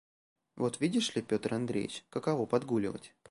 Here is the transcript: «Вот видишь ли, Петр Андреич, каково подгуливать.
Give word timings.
«Вот 0.55 0.79
видишь 0.79 1.13
ли, 1.15 1.21
Петр 1.21 1.53
Андреич, 1.53 2.03
каково 2.09 2.47
подгуливать. 2.47 3.13